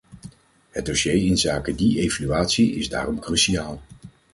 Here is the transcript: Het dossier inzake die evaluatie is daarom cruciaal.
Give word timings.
Het 0.69 0.85
dossier 0.85 1.13
inzake 1.13 1.75
die 1.75 1.99
evaluatie 1.99 2.75
is 2.75 2.89
daarom 2.89 3.19
cruciaal. 3.19 3.81